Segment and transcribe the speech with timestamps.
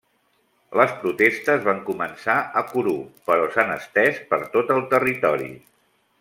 [0.79, 2.99] Les protestes van començar a Kourou
[3.31, 5.55] però s'han estès per tot el territori.